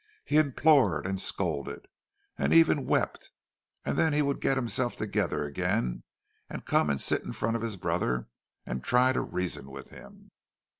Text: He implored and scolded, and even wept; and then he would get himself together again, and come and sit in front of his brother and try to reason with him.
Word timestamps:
He 0.25 0.37
implored 0.37 1.05
and 1.05 1.21
scolded, 1.21 1.87
and 2.35 2.51
even 2.55 2.87
wept; 2.87 3.29
and 3.85 3.95
then 3.95 4.13
he 4.13 4.23
would 4.23 4.41
get 4.41 4.57
himself 4.57 4.95
together 4.95 5.43
again, 5.45 6.01
and 6.49 6.65
come 6.65 6.89
and 6.89 6.99
sit 6.99 7.21
in 7.21 7.33
front 7.33 7.55
of 7.55 7.61
his 7.61 7.77
brother 7.77 8.27
and 8.65 8.83
try 8.83 9.13
to 9.13 9.21
reason 9.21 9.69
with 9.69 9.89
him. 9.89 10.31